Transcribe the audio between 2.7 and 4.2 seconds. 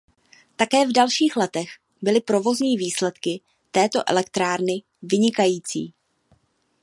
výsledky této